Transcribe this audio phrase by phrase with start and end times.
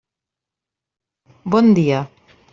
[1.57, 2.05] Bon dia.